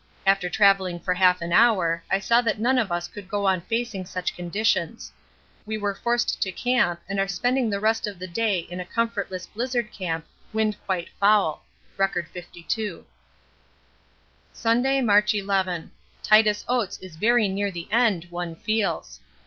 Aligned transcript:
After 0.25 0.49
travelling 0.49 0.99
for 0.99 1.13
half 1.13 1.43
an 1.43 1.53
hour 1.53 2.03
I 2.09 2.17
saw 2.17 2.41
that 2.41 2.57
none 2.57 2.79
of 2.79 2.91
us 2.91 3.07
could 3.07 3.29
go 3.29 3.45
on 3.45 3.61
facing 3.61 4.03
such 4.07 4.35
conditions. 4.35 5.11
We 5.63 5.77
were 5.77 5.93
forced 5.93 6.41
to 6.41 6.51
camp 6.51 6.99
and 7.07 7.19
are 7.19 7.27
spending 7.27 7.69
the 7.69 7.79
rest 7.79 8.07
of 8.07 8.17
the 8.17 8.25
day 8.25 8.61
in 8.61 8.79
a 8.79 8.83
comfortless 8.83 9.45
blizzard 9.45 9.91
camp, 9.91 10.25
wind 10.53 10.75
quite 10.87 11.09
foul. 11.19 11.63
(R. 11.99 12.07
52.) 12.33 13.05
Sunday, 14.51 15.01
March 15.01 15.35
ll. 15.35 15.89
Titus 16.23 16.65
Oates 16.67 16.97
is 16.97 17.15
very 17.15 17.47
near 17.47 17.69
the 17.69 17.87
end, 17.91 18.25
one 18.31 18.55
feels. 18.55 19.19